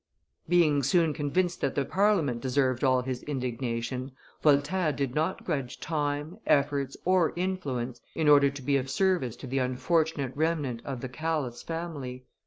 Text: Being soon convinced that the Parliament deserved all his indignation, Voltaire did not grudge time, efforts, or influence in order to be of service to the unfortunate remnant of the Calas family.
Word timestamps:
Being 0.49 0.81
soon 0.81 1.13
convinced 1.13 1.61
that 1.61 1.75
the 1.75 1.85
Parliament 1.85 2.41
deserved 2.41 2.83
all 2.83 3.03
his 3.03 3.21
indignation, 3.21 4.13
Voltaire 4.41 4.91
did 4.91 5.13
not 5.13 5.43
grudge 5.45 5.79
time, 5.79 6.39
efforts, 6.47 6.97
or 7.05 7.33
influence 7.35 8.01
in 8.15 8.27
order 8.27 8.49
to 8.49 8.61
be 8.63 8.77
of 8.77 8.89
service 8.89 9.35
to 9.35 9.45
the 9.45 9.59
unfortunate 9.59 10.35
remnant 10.35 10.81
of 10.85 11.01
the 11.01 11.09
Calas 11.09 11.61
family. 11.61 12.25